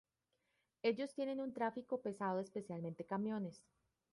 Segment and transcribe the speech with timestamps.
[0.81, 3.61] Ellos tienen un tráfico pesado, especialmente camiones.